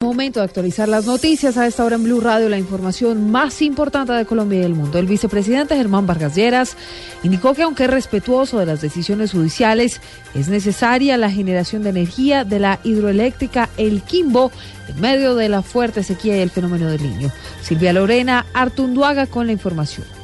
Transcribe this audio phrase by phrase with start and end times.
[0.00, 4.12] Momento de actualizar las noticias a esta hora en Blue Radio, la información más importante
[4.12, 4.96] de Colombia y del mundo.
[4.96, 6.76] El vicepresidente Germán Vargas Lleras
[7.24, 10.00] indicó que aunque es respetuoso de las decisiones judiciales,
[10.36, 14.52] es necesaria la generación de energía de la hidroeléctrica El Quimbo
[14.86, 17.32] en medio de la fuerte sequía y el fenómeno del niño.
[17.60, 20.17] Silvia Lorena Artunduaga con la información.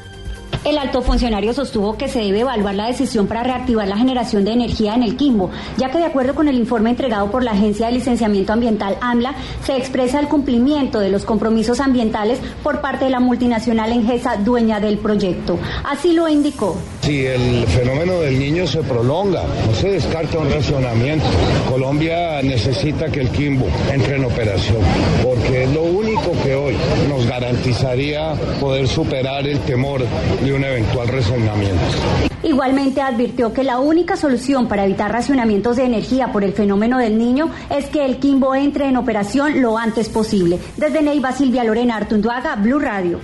[0.65, 4.53] El alto funcionario sostuvo que se debe evaluar la decisión para reactivar la generación de
[4.53, 7.87] energía en el Quimbo, ya que de acuerdo con el informe entregado por la Agencia
[7.87, 13.11] de Licenciamiento Ambiental AMLA, se expresa el cumplimiento de los compromisos ambientales por parte de
[13.11, 15.59] la multinacional Engesa, dueña del proyecto.
[15.85, 16.79] Así lo indicó.
[17.03, 21.27] Si el fenómeno del niño se prolonga, no se descarta un racionamiento.
[21.69, 24.79] Colombia necesita que el Quimbo entre en operación,
[25.23, 26.75] porque es lo único que hoy
[27.11, 30.01] nos garantizaría poder superar el temor
[30.43, 31.83] de un eventual racionamiento.
[32.43, 37.19] Igualmente advirtió que la única solución para evitar racionamientos de energía por el fenómeno del
[37.19, 40.59] niño es que el Quimbo entre en operación lo antes posible.
[40.77, 43.21] Desde Neiva, Silvia Lorena Artunduaga, Blue Radio.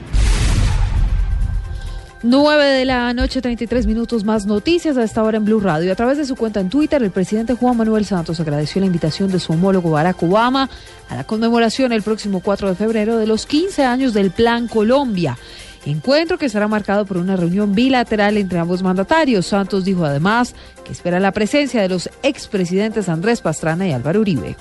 [2.22, 5.90] 9 de la noche, 33 minutos más noticias a esta hora en Blue Radio.
[5.90, 9.30] A través de su cuenta en Twitter, el presidente Juan Manuel Santos agradeció la invitación
[9.30, 10.68] de su homólogo Barack Obama
[11.08, 15.38] a la conmemoración el próximo 4 de febrero de los 15 años del Plan Colombia.
[15.86, 19.46] Encuentro que será marcado por una reunión bilateral entre ambos mandatarios.
[19.46, 20.54] Santos dijo además
[20.84, 24.56] que espera la presencia de los expresidentes Andrés Pastrana y Álvaro Uribe.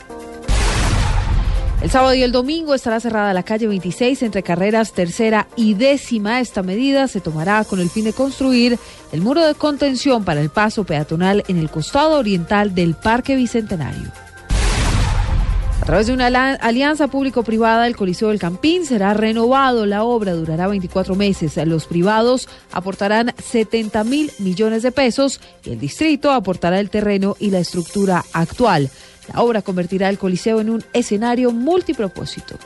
[1.82, 6.42] El sábado y el domingo estará cerrada la calle 26 entre carreras tercera y décima.
[6.42, 8.78] Esta medida se tomará con el fin de construir
[9.14, 14.12] el muro de contención para el paso peatonal en el costado oriental del Parque Bicentenario.
[15.82, 19.86] A través de una alianza público-privada, el Coliseo del Campín será renovado.
[19.86, 21.58] La obra durará 24 meses.
[21.66, 27.50] Los privados aportarán 70 mil millones de pesos y el distrito aportará el terreno y
[27.50, 28.90] la estructura actual.
[29.34, 32.58] La obra convertirá el Coliseo en un escenario multipropósito.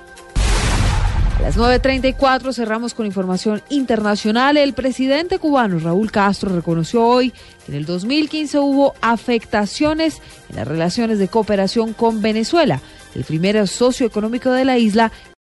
[1.40, 4.56] A las 9.34 cerramos con información internacional.
[4.56, 7.32] El presidente cubano Raúl Castro reconoció hoy
[7.66, 12.82] que en el 2015 hubo afectaciones en las relaciones de cooperación con Venezuela,
[13.16, 15.12] el primer socio económico de la isla